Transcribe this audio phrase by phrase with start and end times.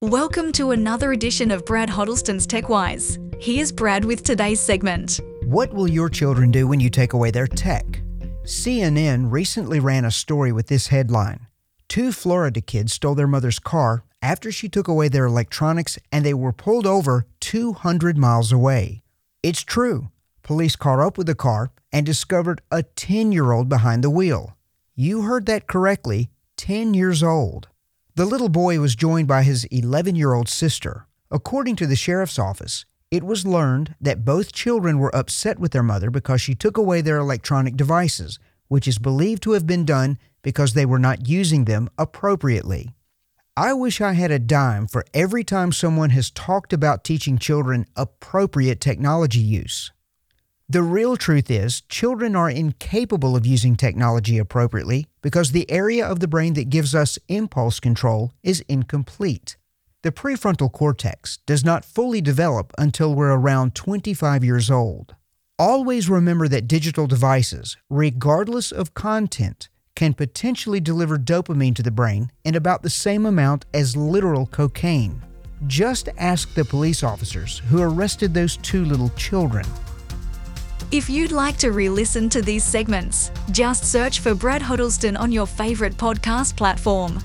[0.00, 3.42] Welcome to another edition of Brad Huddleston's TechWise.
[3.42, 5.18] Here's Brad with today's segment.
[5.42, 8.00] What will your children do when you take away their tech?
[8.44, 11.48] CNN recently ran a story with this headline
[11.88, 16.32] Two Florida kids stole their mother's car after she took away their electronics and they
[16.32, 19.02] were pulled over 200 miles away.
[19.42, 20.12] It's true.
[20.44, 24.56] Police caught up with the car and discovered a 10 year old behind the wheel.
[24.94, 27.66] You heard that correctly 10 years old.
[28.18, 31.06] The little boy was joined by his 11 year old sister.
[31.30, 35.84] According to the sheriff's office, it was learned that both children were upset with their
[35.84, 40.18] mother because she took away their electronic devices, which is believed to have been done
[40.42, 42.92] because they were not using them appropriately.
[43.56, 47.86] I wish I had a dime for every time someone has talked about teaching children
[47.94, 49.92] appropriate technology use.
[50.70, 56.20] The real truth is, children are incapable of using technology appropriately because the area of
[56.20, 59.56] the brain that gives us impulse control is incomplete.
[60.02, 65.14] The prefrontal cortex does not fully develop until we're around 25 years old.
[65.58, 72.30] Always remember that digital devices, regardless of content, can potentially deliver dopamine to the brain
[72.44, 75.22] in about the same amount as literal cocaine.
[75.66, 79.64] Just ask the police officers who arrested those two little children.
[80.90, 85.30] If you'd like to re listen to these segments, just search for Brad Huddleston on
[85.30, 87.18] your favourite podcast platform.